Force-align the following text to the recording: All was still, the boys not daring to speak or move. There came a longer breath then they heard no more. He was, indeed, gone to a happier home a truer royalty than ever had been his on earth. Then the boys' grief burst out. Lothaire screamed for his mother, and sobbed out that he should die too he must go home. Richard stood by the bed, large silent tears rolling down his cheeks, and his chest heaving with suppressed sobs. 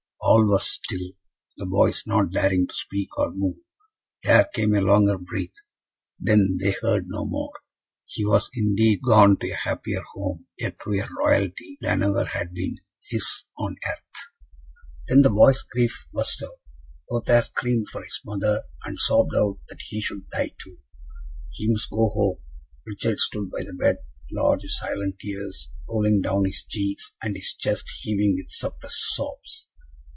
All 0.23 0.47
was 0.47 0.69
still, 0.69 1.11
the 1.57 1.65
boys 1.65 2.03
not 2.05 2.31
daring 2.31 2.67
to 2.67 2.73
speak 2.73 3.09
or 3.17 3.31
move. 3.33 3.57
There 4.23 4.45
came 4.53 4.75
a 4.75 4.79
longer 4.81 5.17
breath 5.17 5.53
then 6.19 6.57
they 6.61 6.71
heard 6.79 7.05
no 7.07 7.25
more. 7.25 7.51
He 8.05 8.23
was, 8.25 8.49
indeed, 8.53 9.01
gone 9.03 9.37
to 9.37 9.49
a 9.49 9.55
happier 9.55 10.01
home 10.13 10.45
a 10.63 10.69
truer 10.71 11.07
royalty 11.25 11.77
than 11.81 12.03
ever 12.03 12.23
had 12.23 12.53
been 12.53 12.77
his 13.09 13.27
on 13.57 13.75
earth. 13.85 14.31
Then 15.07 15.23
the 15.23 15.31
boys' 15.31 15.63
grief 15.63 16.07
burst 16.13 16.43
out. 16.43 16.61
Lothaire 17.09 17.43
screamed 17.43 17.89
for 17.91 18.03
his 18.03 18.21
mother, 18.23 18.63
and 18.85 18.99
sobbed 18.99 19.33
out 19.35 19.59
that 19.69 19.81
he 19.81 20.01
should 20.01 20.29
die 20.29 20.53
too 20.63 20.77
he 21.49 21.67
must 21.71 21.89
go 21.89 22.09
home. 22.09 22.37
Richard 22.85 23.19
stood 23.19 23.49
by 23.49 23.63
the 23.63 23.73
bed, 23.73 23.97
large 24.31 24.61
silent 24.65 25.17
tears 25.19 25.71
rolling 25.89 26.21
down 26.21 26.45
his 26.45 26.63
cheeks, 26.63 27.11
and 27.23 27.35
his 27.35 27.53
chest 27.55 27.89
heaving 28.03 28.35
with 28.37 28.51
suppressed 28.51 29.13
sobs. 29.15 29.67